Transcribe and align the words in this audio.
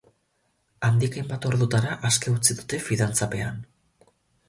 Handik 0.87 1.17
hainbat 1.19 1.45
ordutara 1.51 1.99
aske 2.11 2.35
utzi 2.39 2.59
dute 2.63 2.83
fidantzapean. 2.89 3.65